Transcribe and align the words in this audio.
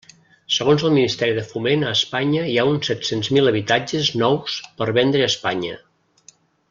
Segons 0.53 0.85
el 0.87 0.93
Ministeri 0.93 1.35
de 1.39 1.43
Foment 1.51 1.83
a 1.89 1.91
Espanya 1.97 2.47
hi 2.53 2.55
ha 2.61 2.65
uns 2.71 2.89
set-cents 2.93 3.29
mil 3.37 3.51
habitatges 3.53 4.11
nous 4.23 4.57
per 4.81 4.89
vendre 5.01 5.27
a 5.29 5.33
Espanya. 5.35 5.79